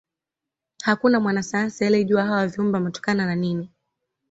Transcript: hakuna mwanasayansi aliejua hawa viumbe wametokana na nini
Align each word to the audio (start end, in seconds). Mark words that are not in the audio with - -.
hakuna 0.83 1.19
mwanasayansi 1.19 1.85
aliejua 1.85 2.23
hawa 2.25 2.47
viumbe 2.47 2.77
wametokana 2.77 3.25
na 3.25 3.35
nini 3.35 3.69